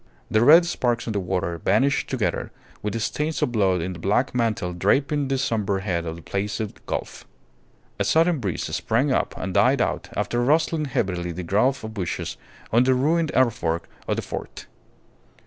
[0.31, 2.51] The red sparks in the water vanished together
[2.81, 6.21] with the stains of blood in the black mantle draping the sombre head of the
[6.23, 7.27] Placid Gulf;
[7.99, 12.35] a sudden breeze sprang up and died out after rustling heavily the growth of bushes
[12.71, 14.65] on the ruined earthwork of the fort.